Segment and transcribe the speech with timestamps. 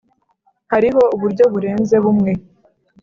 [0.71, 2.31] hariho uburyo burenze bumwe